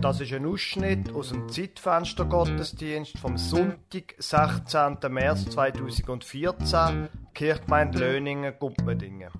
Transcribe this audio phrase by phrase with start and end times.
[0.00, 4.98] Das ist ein Ausschnitt aus dem Zeitfenster Gottesdienst vom Sonntag, 16.
[5.08, 9.30] März 2014, Kirchgemeinde Löningen, Gumpmedingen.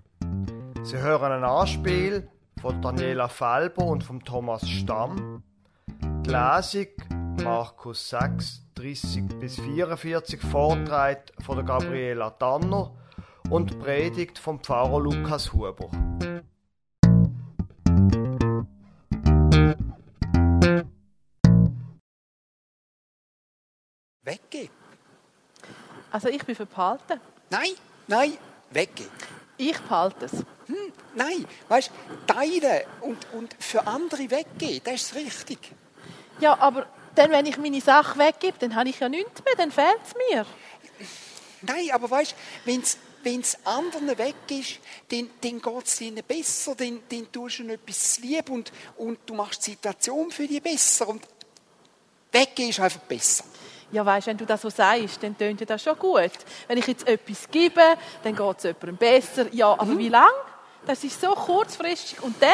[0.82, 2.29] Sie hören ein Anspiel
[2.61, 5.44] von Daniela Falber und von Thomas Stamm.
[6.26, 6.88] Die Lesung
[7.45, 12.96] Markus 6, 30 bis 44 Vortrag von der Gabriela Danner
[13.48, 15.88] und Predigt vom Pfarrer Lukas Huber.
[24.29, 24.68] Weggehen.
[26.11, 27.18] Also ich bin verpalten.
[27.49, 27.73] Nein,
[28.07, 28.37] nein,
[28.71, 29.11] weggehen.
[29.57, 30.32] Ich behalte es.
[30.32, 35.73] Hm, nein, weißt du, teilen und, und für andere weggehen, das ist richtig.
[36.41, 39.73] Ja, aber dann, wenn ich meine Sache weggebe, dann habe ich ja nichts mehr, dann
[39.73, 40.47] fehlt es mir.
[41.62, 42.34] Nein, aber weißt
[42.67, 42.77] du,
[43.23, 47.62] wenn es anderen weg ist, dann, dann geht es ihnen besser, dann, dann tust du
[47.62, 51.09] ihnen etwas lieb und, und du machst die Situation für die besser.
[51.09, 51.27] Und
[52.31, 53.45] weggehen ist einfach besser.
[53.91, 56.31] Ja, weißt, wenn du das so sagst, dann tönt das schon gut.
[56.67, 57.81] Wenn ich jetzt etwas gebe,
[58.22, 59.47] dann geht es jemandem besser.
[59.53, 59.98] Ja, aber mhm.
[59.98, 60.33] wie lange?
[60.86, 62.22] Das ist so kurzfristig.
[62.22, 62.50] Und dann,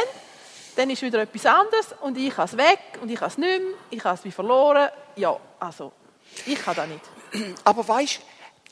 [0.77, 3.61] dann ist wieder etwas anderes und ich habe es weg und ich habe es nicht
[3.61, 4.89] mehr, ich habe es wie verloren.
[5.17, 5.93] Ja, also,
[6.47, 7.55] ich kann das nicht.
[7.65, 8.21] Aber weißt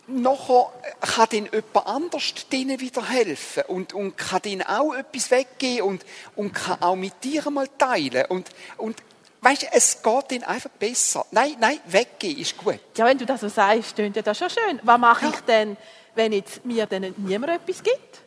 [0.08, 5.82] nachher kann dann jemand anders denen wieder helfen und, und kann denen auch etwas weggeben
[5.82, 6.04] und,
[6.34, 8.26] und kann auch mit dir mal teilen.
[8.26, 8.97] Und, und
[9.42, 11.26] Weißt du, es geht ihnen einfach besser.
[11.32, 12.78] Nein, nein, weggehen ist gut.
[12.96, 14.78] Ja, wenn du das so sagst, klingt ja das schon schön.
[14.84, 15.32] Was mache ja.
[15.32, 15.76] ich denn,
[16.14, 18.20] wenn jetzt mir dann niemand etwas gibt?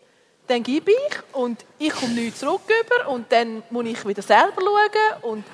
[0.47, 4.61] Dann gebe ich und ich komme nichts zurück über und dann muss ich wieder selber
[4.61, 5.45] schauen und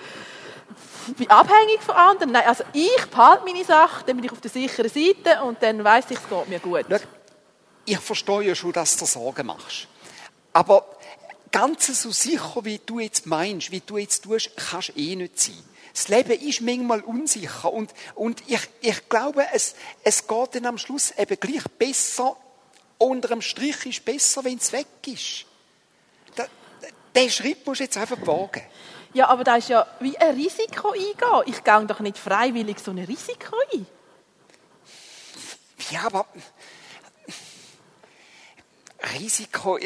[1.16, 2.32] bin abhängig von anderen.
[2.32, 5.84] Nein, also ich behalte meine Sachen, dann bin ich auf der sicheren Seite und dann
[5.84, 6.86] weiss ich, es geht mir gut.
[7.86, 9.88] Ich verstehe ja schon, dass du Sorgen machst.
[10.54, 10.86] Aber
[11.52, 15.40] ganz so sicher, wie du jetzt meinst, wie du jetzt tust, kannst du eh nicht
[15.40, 15.64] sein.
[15.94, 20.78] Das Leben ist manchmal unsicher und, und ich, ich glaube, es, es geht dann am
[20.78, 22.38] Schluss eben gleich besser,
[22.98, 25.46] unter dem Strich ist besser, wenn es weg ist.
[26.36, 26.46] Da,
[27.16, 28.62] den Schritt musst du jetzt einfach wagen.
[29.14, 31.44] Ja, aber da ist ja wie ein Risiko eingehen.
[31.48, 33.86] Ich gehe doch nicht freiwillig so ein Risiko ein.
[35.90, 36.26] Ja, aber
[39.20, 39.78] Risiko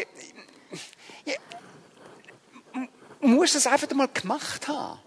[3.22, 5.00] musst es einfach mal gemacht haben.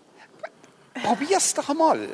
[1.02, 2.08] Probier's doch einmal.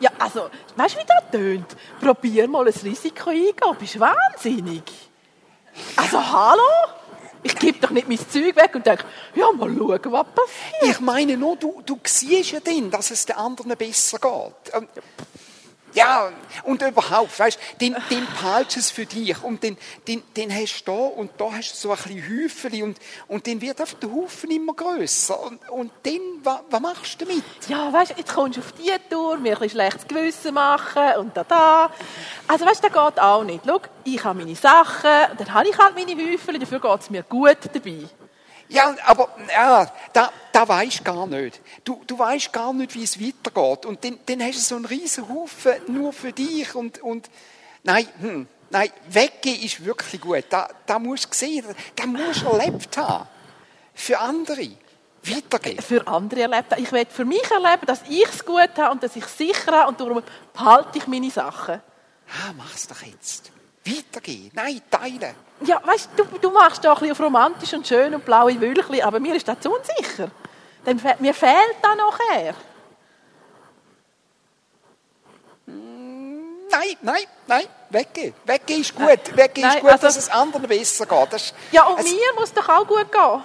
[0.00, 1.76] Ja, also, weißt du, wie das tönt?
[2.00, 3.76] Probier mal ein Risiko eingehen.
[3.78, 4.82] Bist wahnsinnig?
[5.96, 6.62] Also, hallo?
[7.42, 9.04] Ich gebe doch nicht mein Zeug weg und denke,
[9.34, 10.82] ja, mal schauen, was passiert.
[10.82, 14.88] Ich meine nur, du, du siehst ja dann, dass es den anderen besser geht.
[15.92, 16.30] Ja,
[16.64, 20.84] und überhaupt, weißt du, den, den behaltest es für dich und den, den, den hast
[20.84, 23.98] du da und da hast du so ein bisschen Häufchen und, und dann wird einfach
[23.98, 27.44] der Haufen immer grösser und, und dann, was, was machst du damit?
[27.68, 31.16] Ja, weißt du, jetzt kommst du auf die Tour, mir ein bisschen schlechtes Gewissen machen
[31.18, 31.90] und da, da.
[32.46, 33.62] Also weißt du, das geht auch nicht.
[33.66, 37.22] Schau, ich habe meine Sachen, dann habe ich halt meine Häufchen, dafür geht es mir
[37.24, 38.08] gut dabei.
[38.70, 41.60] Ja, aber ja, da, da weisst gar nicht.
[41.82, 43.84] Du, du weißt gar nicht, wie es weitergeht.
[43.84, 47.28] Und dann, dann hast du so einen riesen Haufen nur für dich und, und
[47.82, 50.44] nein, hm, nein, weggehen ist wirklich gut.
[50.50, 51.64] Da, da musst du sehen,
[51.96, 53.28] da musst du erlebt haben.
[53.92, 54.70] Für andere.
[55.22, 55.82] Weitergehen.
[55.82, 56.82] Für andere erlebt haben.
[56.82, 59.72] Ich will für mich erleben, dass ich es gut habe und dass ich es sicher
[59.72, 60.22] habe und darum
[60.54, 61.74] behalte ich meine Sachen.
[62.28, 63.50] Ah, mach's doch jetzt.
[63.84, 64.50] Weitergehen.
[64.54, 65.34] Nein, teilen.
[65.62, 69.20] Ja, weißt du, du machst da ein bisschen romantisch und schön und blaue Wölkchen, aber
[69.20, 70.30] mir ist das zu unsicher.
[70.86, 72.54] Denn mir fehlt da nachher.
[75.66, 78.34] Hm, nein, nein, nein, weggehen.
[78.44, 79.36] Weggehen ist gut.
[79.36, 81.32] Weggehen nein, ist gut, also, dass es anderen besser geht.
[81.32, 83.44] Das, ja, und es, mir muss doch auch gut gehen.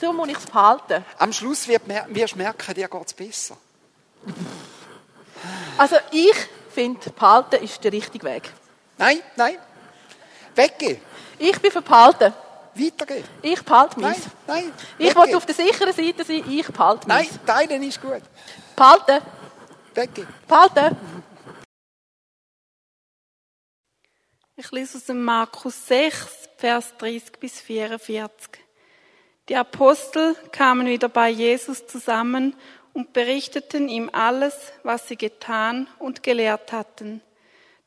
[0.00, 1.04] So muss ich es behalten.
[1.18, 3.56] Am Schluss wird, wirst du merken, dir geht es besser.
[5.76, 6.36] Also ich
[6.72, 8.52] finde, behalten ist der richtige Weg.
[8.98, 9.56] Nein, nein.
[10.54, 11.00] Weggehen.
[11.38, 12.32] Ich bin verpalten.
[12.74, 13.24] Weitergehen.
[13.42, 14.06] Ich behalte mich.
[14.06, 14.72] Nein, nein.
[14.98, 17.16] Ich will auf der sicheren Seite sein, ich behalte mich.
[17.16, 18.22] Nein, teilen ist gut.
[18.74, 19.20] Behalten.
[19.94, 20.28] Weggehen.
[20.48, 20.96] Behalten.
[24.56, 28.62] Ich lese aus dem Markus 6, Vers 30 bis 44.
[29.48, 32.54] Die Apostel kamen wieder bei Jesus zusammen
[32.92, 37.22] und berichteten ihm alles, was sie getan und gelehrt hatten.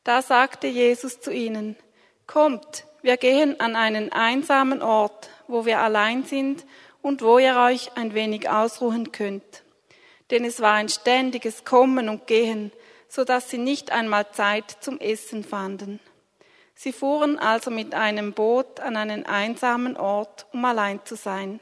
[0.06, 1.74] Da sagte Jesus zu ihnen,
[2.28, 6.64] Kommt, wir gehen an einen einsamen Ort, wo wir allein sind
[7.02, 9.64] und wo ihr euch ein wenig ausruhen könnt.
[10.30, 12.70] Denn es war ein ständiges Kommen und Gehen,
[13.08, 15.98] so dass sie nicht einmal Zeit zum Essen fanden.
[16.76, 21.58] Sie fuhren also mit einem Boot an einen einsamen Ort, um allein zu sein.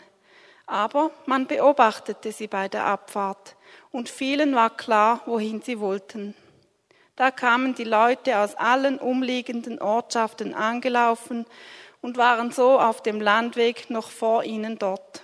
[0.66, 3.56] Aber man beobachtete sie bei der Abfahrt
[3.90, 6.34] und vielen war klar, wohin sie wollten.
[7.16, 11.46] Da kamen die Leute aus allen umliegenden Ortschaften angelaufen
[12.00, 15.22] und waren so auf dem Landweg noch vor ihnen dort.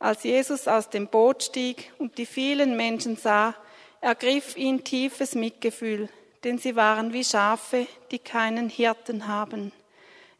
[0.00, 3.54] Als Jesus aus dem Boot stieg und die vielen Menschen sah,
[4.00, 6.08] ergriff ihn tiefes Mitgefühl,
[6.44, 9.72] denn sie waren wie Schafe, die keinen Hirten haben.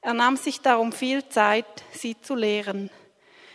[0.01, 2.91] Er nahm sich darum viel Zeit, sie zu lehren.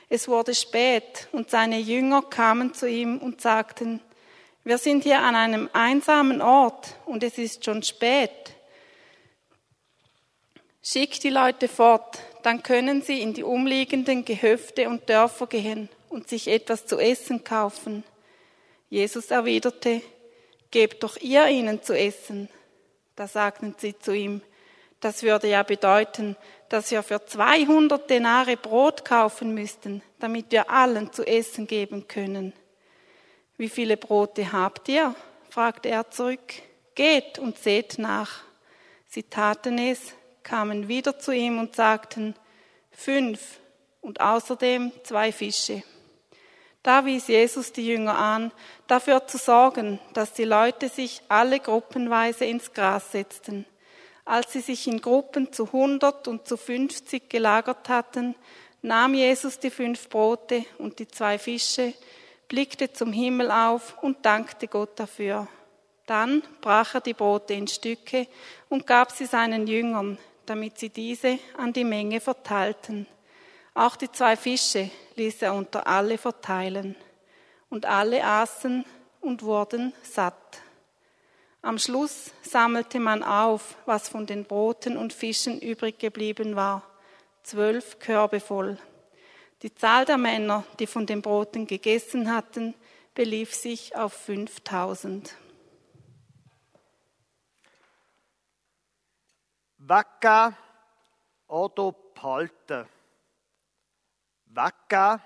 [0.09, 4.01] Es wurde spät und seine Jünger kamen zu ihm und sagten,
[4.63, 8.31] wir sind hier an einem einsamen Ort und es ist schon spät.
[10.81, 16.27] Schick die Leute fort, dann können sie in die umliegenden Gehöfte und Dörfer gehen und
[16.27, 18.03] sich etwas zu essen kaufen.
[18.89, 20.01] Jesus erwiderte,
[20.73, 22.49] Gebt doch ihr ihnen zu essen.
[23.15, 24.41] Da sagten sie zu ihm,
[25.01, 26.35] das würde ja bedeuten,
[26.67, 32.53] dass wir für 200 Denare Brot kaufen müssten, damit wir allen zu essen geben können.
[33.63, 35.15] Wie viele Brote habt ihr?
[35.49, 36.53] fragte er zurück.
[36.95, 38.43] Geht und seht nach.
[39.07, 40.01] Sie taten es,
[40.43, 42.35] kamen wieder zu ihm und sagten,
[42.91, 43.61] fünf
[44.01, 45.81] und außerdem zwei Fische.
[46.81, 48.51] Da wies Jesus die Jünger an,
[48.87, 53.65] dafür zu sorgen, dass die Leute sich alle gruppenweise ins Gras setzten.
[54.25, 58.35] Als sie sich in Gruppen zu hundert und zu fünfzig gelagert hatten,
[58.81, 61.93] nahm Jesus die fünf Brote und die zwei Fische,
[62.53, 65.47] blickte zum Himmel auf und dankte Gott dafür.
[66.05, 68.27] Dann brach er die Brote in Stücke
[68.69, 73.07] und gab sie seinen Jüngern, damit sie diese an die Menge verteilten.
[73.73, 76.95] Auch die zwei Fische ließ er unter alle verteilen.
[77.71, 78.85] Und alle aßen
[79.19, 80.61] und wurden satt.
[81.63, 86.83] Am Schluss sammelte man auf, was von den Broten und Fischen übrig geblieben war.
[87.41, 88.77] Zwölf Körbe voll.
[89.63, 92.75] Die Zahl der Männer, die von den Broten gegessen hatten,
[93.13, 95.37] belief sich auf 5000.
[99.77, 100.57] Weggehen
[101.47, 102.89] oder behalten.
[104.47, 105.21] Weggehen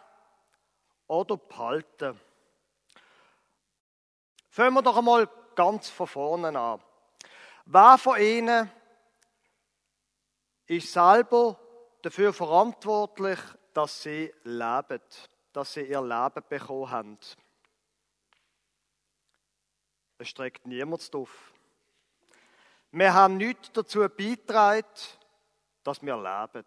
[1.08, 2.22] oder behalten.
[4.52, 6.80] Fangen wir doch einmal ganz von vorne an.
[7.66, 8.72] Wer von Ihnen
[10.68, 11.60] ist selber
[12.04, 13.40] dafür verantwortlich,
[13.78, 15.02] dass sie leben,
[15.54, 17.20] dass sie ihr Leben bekommen haben.
[20.18, 21.54] Es streckt niemand auf.
[22.90, 24.88] Wir haben nichts dazu beigetragen,
[25.84, 26.66] dass wir leben.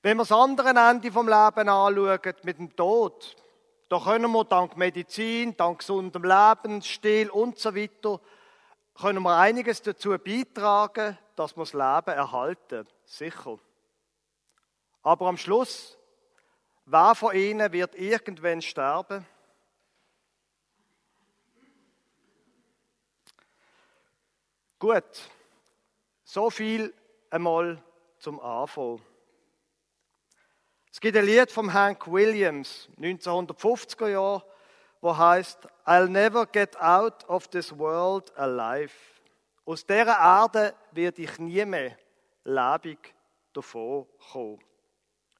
[0.00, 3.36] Wenn wir das andere Ende vom Leben anschauen, mit dem Tod,
[3.90, 8.18] da können wir dank Medizin, dank gesundem Lebensstil und so weiter,
[8.94, 12.88] können wir einiges dazu beitragen, dass wir das Leben erhalten.
[13.04, 13.58] Sicher.
[15.02, 15.98] Aber am Schluss,
[16.84, 19.26] wer von ihnen wird irgendwann sterben?
[24.78, 25.30] Gut,
[26.24, 26.94] so viel
[27.30, 27.82] einmal
[28.18, 29.00] zum Anfang.
[30.92, 34.44] Es gibt ein Lied vom Hank Williams, 1950er Jahr,
[35.00, 38.92] wo heißt I'll never get out of this world alive.
[39.64, 41.96] Aus dieser Erde werde ich nie mehr
[42.44, 43.14] lebendig
[43.52, 44.69] davon kommen.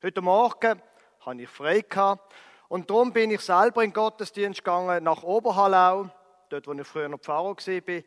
[0.02, 0.80] Heute Morgen
[1.20, 2.34] hatte ich frei gehabt
[2.68, 6.08] und darum bin ich selber in den Gottesdienst gegangen nach Oberhallau,
[6.48, 8.02] dort wo ich früher noch Pfarrer war.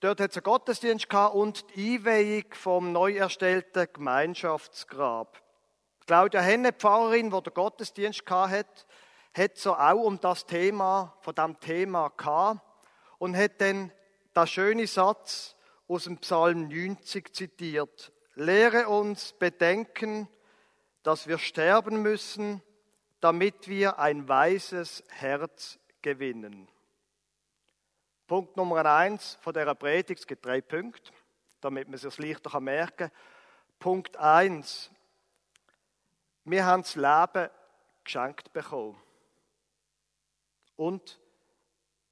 [0.00, 5.40] Dort hat es einen Gottesdienst gehabt und die Einweihung vom neu erstellten Gemeinschaftsgrab.
[6.06, 8.66] Claudia Henne, Pfarrerin, die den Gottesdienst hatte,
[9.32, 12.60] hat so auch um das Thema, von dem Thema gehabt
[13.16, 13.90] und hat dann
[14.36, 15.56] den schönen Satz
[15.88, 18.12] aus dem Psalm 90 zitiert.
[18.34, 20.28] Lehre uns bedenken,
[21.02, 22.62] dass wir sterben müssen,
[23.20, 26.68] damit wir ein weises Herz gewinnen.
[28.26, 31.12] Punkt Nummer eins von der Predigt, es gibt drei Punkte,
[31.60, 33.18] damit man sich das leichter merken kann.
[33.78, 34.90] Punkt eins,
[36.44, 37.50] wir haben das Leben
[38.04, 39.00] geschenkt bekommen.
[40.76, 41.18] Und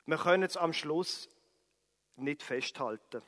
[0.07, 1.28] wir können es am Schluss
[2.16, 3.23] nicht festhalten.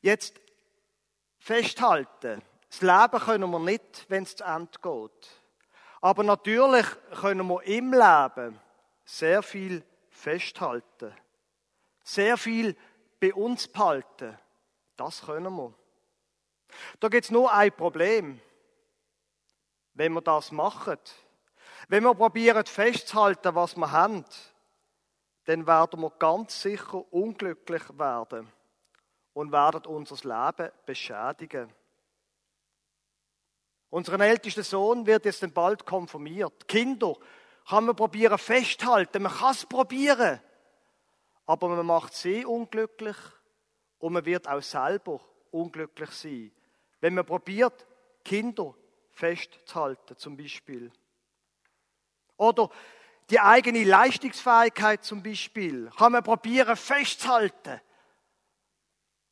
[0.00, 0.40] Jetzt
[1.48, 2.42] festhalten.
[2.68, 5.28] Das Leben können wir nicht, wenn es zu Ende geht.
[6.02, 6.84] Aber natürlich
[7.22, 8.60] können wir im Leben
[9.06, 11.14] sehr viel festhalten.
[12.04, 12.76] Sehr viel
[13.18, 14.38] bei uns behalten.
[14.96, 15.72] Das können wir.
[17.00, 18.38] Da gibt es nur ein Problem.
[19.94, 20.98] Wenn wir das machen,
[21.88, 24.22] wenn wir probieren festzuhalten, was wir haben,
[25.46, 28.52] dann werden wir ganz sicher unglücklich werden
[29.38, 31.72] und werden unser Leben beschädigen.
[33.88, 36.66] Unseren ältesten Sohn wird jetzt bald konfirmiert.
[36.66, 37.14] Kinder
[37.68, 40.40] kann man probieren festhalten, man kann es probieren,
[41.46, 43.16] aber man macht sie unglücklich
[43.98, 45.20] und man wird auch selber
[45.52, 46.50] unglücklich sein,
[47.00, 47.86] wenn man probiert,
[48.24, 48.74] Kinder
[49.12, 50.90] festzuhalten, zum Beispiel.
[52.36, 52.70] Oder
[53.30, 57.80] die eigene Leistungsfähigkeit zum Beispiel kann man probieren festzuhalten.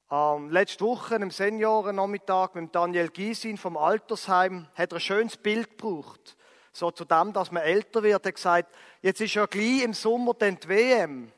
[0.09, 5.71] Ähm, letzte Woche im Seniorennachmittag mit Daniel Giesin vom Altersheim hat er ein schönes Bild
[5.71, 6.37] gebraucht.
[6.73, 9.95] So zu dem, dass man älter wird, er hat gesagt, jetzt ist ja gleich im
[9.95, 11.33] Sommer dann die WM.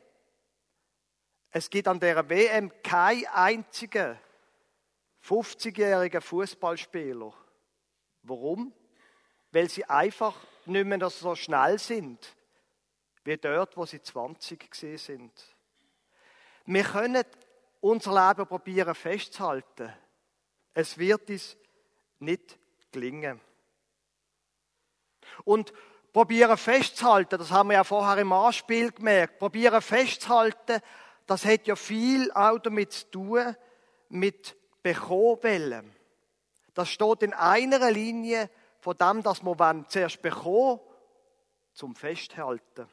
[1.50, 4.18] Es gibt an der WM keinen einzigen
[5.24, 7.32] 50-jährigen Fußballspieler.
[8.22, 8.74] Warum?
[9.50, 12.36] Weil sie einfach nicht mehr so schnell sind,
[13.24, 15.56] wie dort, wo sie 20 gesehen sind.
[16.66, 17.24] Wir können
[17.80, 19.92] unser Leben probieren festzuhalten.
[20.74, 21.56] Es wird uns
[22.18, 22.58] nicht
[22.90, 23.40] gelingen.
[25.44, 25.72] Und
[26.12, 30.80] probieren festzuhalten, das haben wir ja vorher im Anspiel gemerkt, probieren festzuhalten,
[31.26, 33.56] das hat ja viel auch damit zu tun,
[34.08, 35.92] mit bekommen
[36.74, 38.48] Das steht in einer Linie
[38.80, 40.80] von dem, dass wir zuerst bekommen,
[41.74, 42.88] zum Festhalten.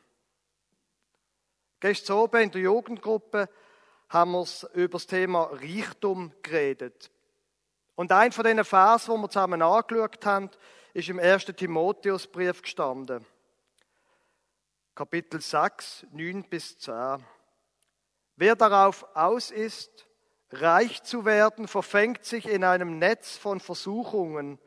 [1.80, 3.50] Gestern oben in der Jugendgruppe
[4.16, 7.12] haben wir über das Thema Reichtum geredet.
[7.96, 10.50] Und ein von diesen Vers, wo wir zusammen angeschaut haben,
[10.94, 11.48] ist im 1.
[11.48, 13.26] Timotheusbrief gestanden.
[14.96, 17.26] Kapitel 6, 9 bis 10.
[18.38, 20.08] Wer darauf aus ist,
[20.50, 24.60] reich zu werden, verfängt sich in einem Netz von Versuchungen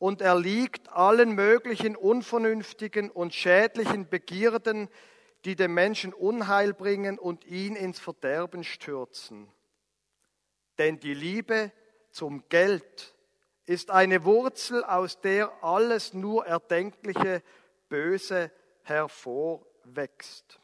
[0.00, 4.88] und erliegt allen möglichen unvernünftigen und schädlichen Begierden,
[5.48, 9.50] die dem Menschen Unheil bringen und ihn ins Verderben stürzen.
[10.76, 11.72] Denn die Liebe
[12.10, 13.14] zum Geld
[13.64, 17.42] ist eine Wurzel, aus der alles nur erdenkliche
[17.88, 18.52] Böse
[18.82, 20.60] hervorwächst.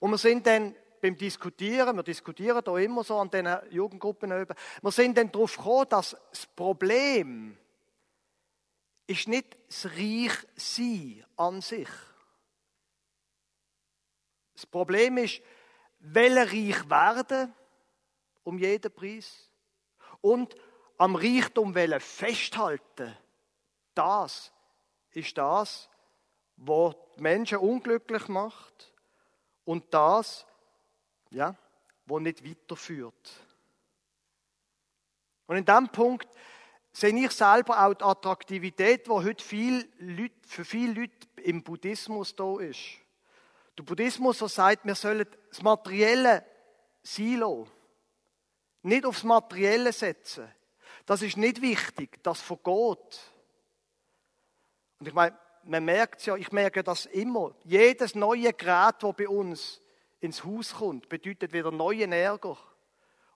[0.00, 4.54] Und wir sind dann beim Diskutieren, wir diskutieren da immer so an den Jugendgruppen über,
[4.80, 7.58] wir sind dann darauf gekommen, dass das Problem
[9.06, 11.90] ist nicht das Reichsein an sich,
[14.64, 15.42] das Problem ist,
[16.00, 17.52] will reich werden,
[18.42, 19.50] um jeden Preis,
[20.20, 20.54] und
[20.96, 23.16] am Reichtum will festhalten.
[23.94, 24.52] Das
[25.12, 25.88] ist das,
[26.56, 28.92] was die Menschen unglücklich macht
[29.64, 30.46] und das,
[31.30, 31.54] ja,
[32.06, 33.32] was nicht weiterführt.
[35.46, 36.28] Und in diesem Punkt
[36.92, 42.58] sehe ich selber auch die Attraktivität, die heute viel für viele Leute im Buddhismus da
[42.60, 43.03] ist.
[43.76, 46.44] Der Buddhismus so sagt, wir sollen das Materielle
[47.02, 47.68] Silo
[48.84, 50.48] nicht aufs Materielle setzen.
[51.06, 53.32] Das ist nicht wichtig, das vergeht.
[54.98, 57.54] Und ich meine, man merkt es ja, ich merke das immer.
[57.64, 59.80] Jedes neue Gerät, das bei uns
[60.20, 62.56] ins Haus kommt, bedeutet wieder neuen Ärger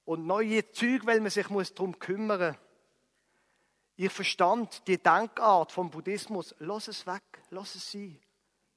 [0.04, 2.58] und neue Züge, weil man sich darum kümmern muss.
[3.96, 6.54] Ich verstand die Denkart vom Buddhismus.
[6.60, 8.20] Lass es weg, lass es sein.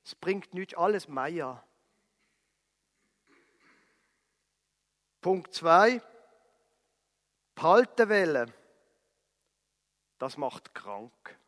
[0.03, 1.63] Es bringt nichts, alles Maya.
[5.21, 6.01] Punkt 2.
[7.53, 8.09] Behalten
[10.17, 11.39] Das macht krank.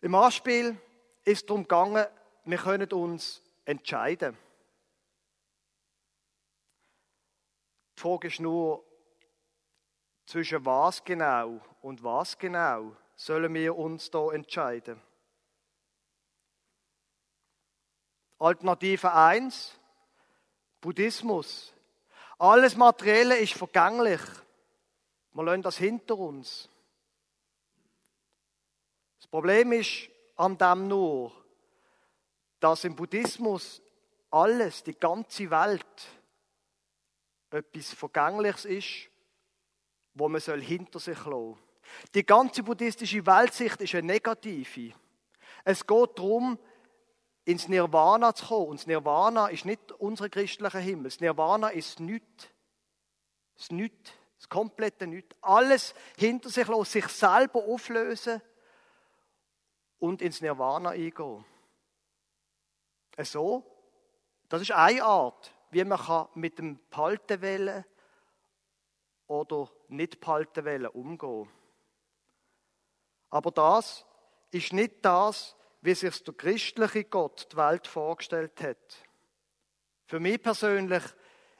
[0.00, 0.80] Im Anspiel
[1.24, 2.06] ist darum gegangen,
[2.44, 4.36] wir können uns entscheiden.
[7.96, 8.84] Die Frage ist nur,
[10.24, 15.02] zwischen was genau und was genau sollen wir uns da entscheiden.
[18.38, 19.76] Alternative 1,
[20.80, 21.74] Buddhismus.
[22.38, 24.20] Alles Materielle ist vergänglich.
[25.32, 26.68] Wir lassen das hinter uns.
[29.18, 31.32] Das Problem ist an dem nur,
[32.60, 33.82] dass im Buddhismus
[34.30, 36.06] alles, die ganze Welt,
[37.50, 39.10] etwas Vergängliches ist,
[40.14, 41.67] wo man hinter sich lassen soll.
[42.14, 44.94] Die ganze buddhistische Weltsicht ist eine negative.
[45.64, 46.58] Es geht darum,
[47.44, 48.68] ins Nirvana zu kommen.
[48.68, 51.04] Und das Nirvana ist nicht unser christlicher Himmel.
[51.04, 52.48] Das Nirvana ist nichts.
[53.56, 54.12] Das Nichts.
[54.36, 55.34] Das komplette Nichts.
[55.40, 58.42] Alles hinter sich lassen, sich selber auflösen
[59.98, 61.44] und ins Nirvana eingehen.
[63.20, 63.64] So,
[64.48, 67.84] das ist eine Art, wie man mit dem Paltenwellen
[69.26, 71.57] oder nicht Paltenwellen umgehen kann.
[73.30, 74.06] Aber das
[74.50, 79.06] ist nicht das, wie sich der christliche Gott die Welt vorgestellt hat.
[80.06, 81.02] Für mich persönlich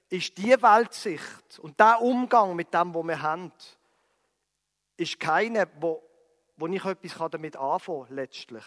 [0.08, 3.52] ist die Weltsicht und der Umgang mit dem, wo wir haben,
[4.96, 6.02] ist keine, wo,
[6.56, 8.64] wo ich etwas damit anfangen kann, letztlich.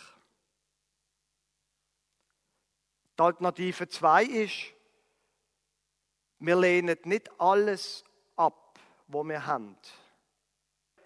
[3.18, 4.74] Die Alternative 2 ist,
[6.40, 8.04] wir lehnen nicht alles
[8.36, 9.78] ab, was wir haben.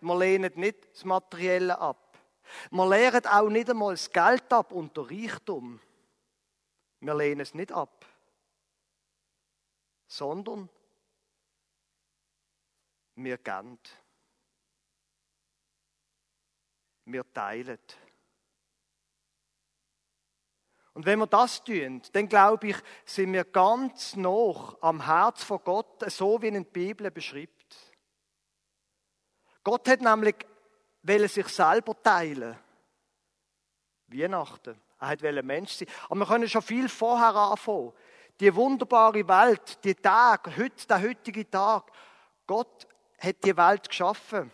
[0.05, 2.15] Wir lehnen nicht das Materielle ab.
[2.69, 5.81] Wir lehnen auch nicht einmal das Geld ab und den Reichtum.
[6.99, 8.05] Wir lehnen es nicht ab.
[10.05, 10.69] Sondern
[13.15, 13.79] wir geben.
[17.05, 17.79] Wir teilen.
[20.93, 25.63] Und wenn wir das tun, dann glaube ich, sind wir ganz noch am Herz von
[25.63, 27.54] Gott, so wie in der Bibel beschreibt.
[29.65, 30.35] Gott hat nämlich
[31.01, 32.55] will sich selber teilen.
[34.07, 34.79] Weihnachten.
[34.99, 35.87] Er wollte Mensch sein.
[36.07, 37.91] Aber wir können schon viel vorher anfangen.
[38.39, 41.91] Die wunderbare Welt, die Tag, heute, der heutige Tag.
[42.45, 44.51] Gott hat die Welt geschaffen.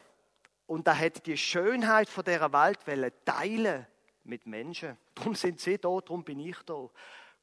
[0.66, 2.80] Und er hat die Schönheit von dieser Welt
[3.26, 3.86] teilen
[4.24, 4.98] mit Menschen.
[5.16, 6.90] Darum sind sie da, darum bin ich da.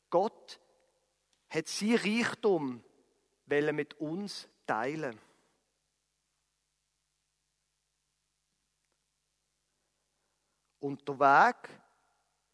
[0.09, 0.59] Gott
[1.51, 2.83] hat sein Reichtum
[3.47, 5.21] mit uns teilen.
[10.81, 11.69] Und der Weg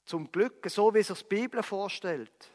[0.04, 2.50] zum Glück, so wie sich die Bibel vorstellt,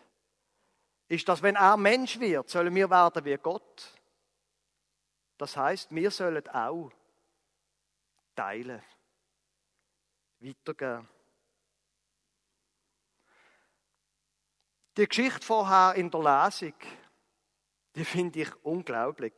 [1.07, 3.93] ist, dass wenn er Mensch wird, sollen wir werden wie Gott.
[5.37, 6.91] Das heißt, wir sollen auch
[8.35, 8.81] teilen,
[10.39, 11.07] weitergeben.
[14.97, 16.73] Die Geschichte vorher in der Lesung,
[17.95, 19.33] die finde ich unglaublich.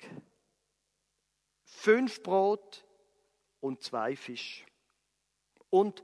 [1.63, 2.85] Fünf Brot
[3.59, 4.65] und zwei Fisch.
[5.69, 6.03] Und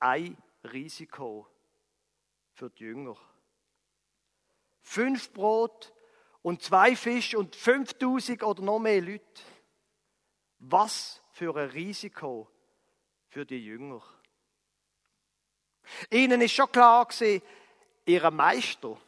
[0.00, 1.46] ein Risiko
[2.52, 3.16] für die Jünger.
[4.82, 5.92] Fünf Brot
[6.42, 9.42] und zwei Fisch und 5000 oder noch mehr Leute.
[10.58, 12.50] Was für ein Risiko
[13.28, 14.02] für die Jünger.
[16.10, 17.42] Ihnen ist schon klar gewesen,
[18.06, 18.98] ihr Meister,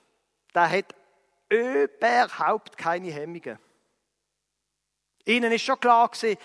[0.55, 0.95] der hat
[1.49, 3.59] überhaupt keine Hemmungen.
[5.25, 6.39] Ihnen ist schon klar gewesen,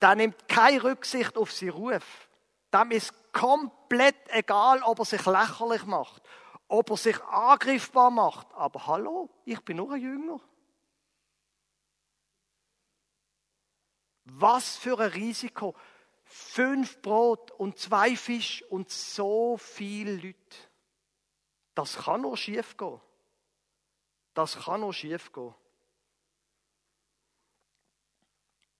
[0.00, 2.29] der nimmt keine Rücksicht auf sie Ruf.
[2.72, 6.22] Dem ist komplett egal, ob er sich lächerlich macht,
[6.68, 8.52] ob er sich angriffbar macht.
[8.54, 10.40] Aber hallo, ich bin nur ein Jünger.
[14.24, 15.74] Was für ein Risiko.
[16.22, 20.56] Fünf Brot und zwei Fisch und so viele Leute.
[21.74, 23.00] Das kann nur schief gehen.
[24.34, 25.54] Das kann nur schief gehen.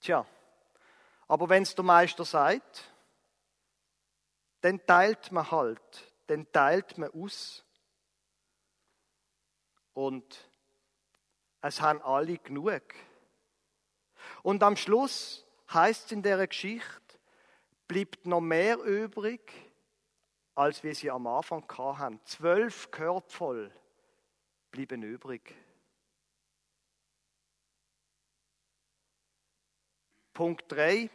[0.00, 0.24] Tja,
[1.26, 2.90] aber wenn es der Meister sagt,
[4.60, 7.64] dann teilt man halt, dann teilt man aus.
[9.92, 10.50] Und
[11.62, 12.82] es haben alle genug.
[14.42, 17.18] Und am Schluss heißt es in der Geschichte,
[17.86, 19.52] bleibt noch mehr übrig,
[20.54, 22.20] als wir sie am Anfang hatten.
[22.24, 23.72] Zwölf Körper voll
[24.70, 25.54] blieben übrig.
[30.32, 31.10] Punkt 3.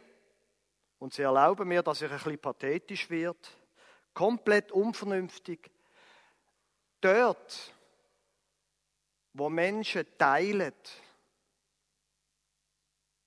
[0.98, 3.56] Und sie erlauben mir, dass ich ein bisschen pathetisch wird.
[4.14, 5.70] Komplett unvernünftig.
[7.00, 7.74] Dort,
[9.34, 10.72] wo Menschen teilen,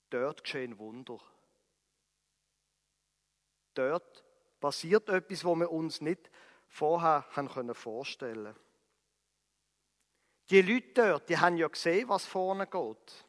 [0.10, 1.20] dort geschehen Wunder.
[3.76, 4.24] Dort
[4.60, 6.30] passiert etwas, wo wir uns nicht
[6.68, 8.70] vorher haben vorstellen können.
[10.50, 13.26] Die Leute dort, die haben ja gesehen, was vorne geht.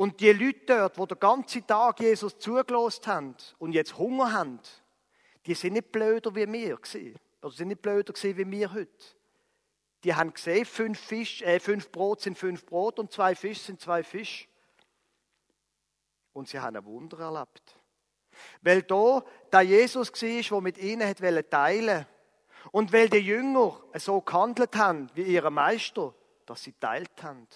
[0.00, 4.58] Und die Leute dort, die den ganzen Tag Jesus zugelost haben und jetzt Hunger haben,
[5.44, 7.16] die sind nicht blöder wie wir gewesen.
[7.42, 9.04] Oder sind nicht blöder gewesen wie wir heute.
[10.02, 13.78] Die haben gesehen, fünf, Fisch, äh, fünf Brot sind fünf Brot und zwei Fisch sind
[13.78, 14.48] zwei Fisch.
[16.32, 17.76] Und sie haben ein Wunder erlebt.
[18.62, 22.06] Weil da der Jesus war, der mit ihnen hat teilen
[22.72, 26.14] Und weil die Jünger so gehandelt haben wie ihre Meister,
[26.46, 27.46] dass sie teilt haben.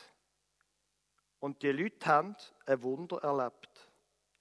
[1.44, 3.90] Und die Leute haben ein Wunder erlebt.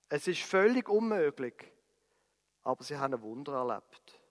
[0.07, 1.69] Es ist völlig unmöglich,
[2.61, 4.21] aber sie haben ein Wunder erlebt.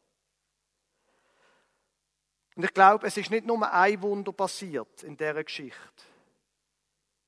[2.57, 6.03] Und ich glaube, es ist nicht nur ein Wunder passiert in dieser Geschichte.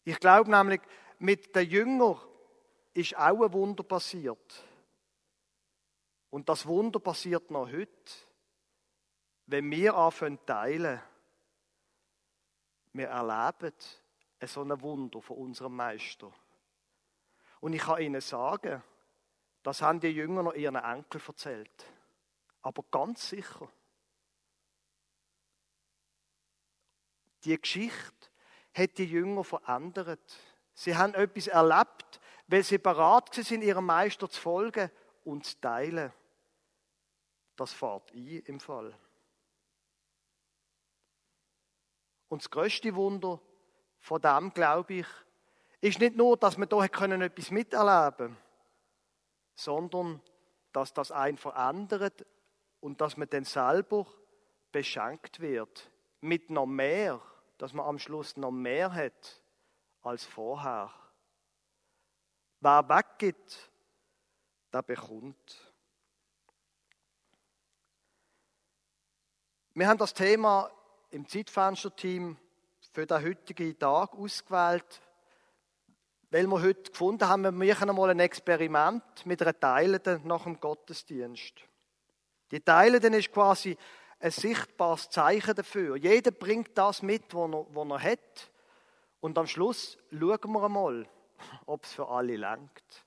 [0.04, 0.80] Ich glaube nämlich,
[1.18, 2.18] mit den Jüngern
[2.94, 4.64] ist auch ein Wunder passiert.
[6.30, 8.12] Und das Wunder passiert noch heute,
[9.44, 11.02] wenn wir anfangen teilen.
[12.94, 13.74] Wir erleben,
[14.46, 16.32] so ein Wunder von unserem Meister.
[17.60, 18.82] Und ich kann Ihnen sagen,
[19.64, 21.86] das haben die Jünger noch ihren Enkel erzählt.
[22.60, 23.66] Aber ganz sicher.
[27.44, 28.28] Die Geschichte
[28.74, 30.38] hat die Jünger verändert.
[30.74, 34.90] Sie haben etwas erlebt, weil sie bereit sind, ihrem Meister zu folgen
[35.24, 36.12] und zu teilen.
[37.56, 38.94] Das fährt ein im Fall.
[42.28, 43.40] Und das größte Wunder
[44.04, 45.06] von dem, glaube ich,
[45.80, 48.36] ist nicht nur, dass wir hier können etwas miterleben können,
[49.54, 50.20] sondern
[50.72, 52.26] dass das einen verändert
[52.80, 54.06] und dass man dann selber
[54.72, 55.90] beschenkt wird
[56.20, 57.18] mit noch mehr,
[57.56, 59.42] dass man am Schluss noch mehr hat
[60.02, 60.92] als vorher.
[62.60, 63.70] Wer weggibt,
[64.70, 65.72] der bekommt.
[69.72, 70.70] Wir haben das Thema
[71.10, 72.38] im Zeitfenster-Team
[72.94, 75.02] für den heutigen Tag ausgewählt,
[76.30, 80.60] weil wir heute gefunden haben, wir machen einmal ein Experiment mit einer Teilenden nach dem
[80.60, 81.54] Gottesdienst.
[82.52, 83.76] Die Teilenden ist quasi
[84.20, 85.96] ein sichtbares Zeichen dafür.
[85.96, 88.52] Jeder bringt das mit, was er, was er hat.
[89.20, 91.08] Und am Schluss schauen wir einmal,
[91.66, 93.04] ob es für alle langt.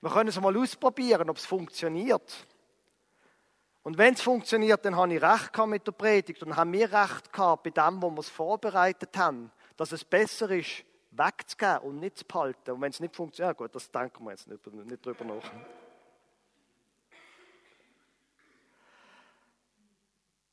[0.00, 2.46] Wir können es mal ausprobieren, ob es funktioniert.
[3.86, 6.92] Und wenn es funktioniert, dann habe ich recht gehabt mit der Predigt und haben wir
[6.92, 12.00] recht gehabt bei dem, wo wir es vorbereitet haben, dass es besser ist, wegzugeben und
[12.00, 12.72] nicht zu behalten.
[12.72, 15.52] Und wenn es nicht funktioniert, ja gut, das denken wir jetzt nicht, nicht drüber nach.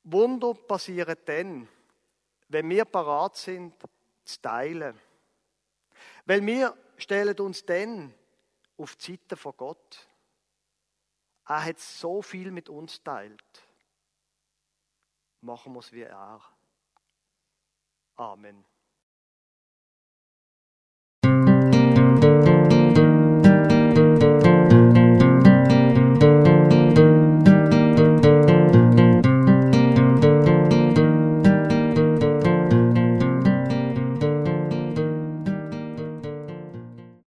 [0.04, 1.67] Wunder passieren dann,
[2.50, 3.74] wenn wir parat sind,
[4.26, 4.96] zu teilen.
[6.28, 8.13] Weil wir stellen uns dann
[8.78, 10.08] auf die Seite von Gott.
[11.45, 13.67] Er hat so viel mit uns teilt.
[15.41, 16.41] Machen wir es wie er.
[18.15, 18.65] Amen.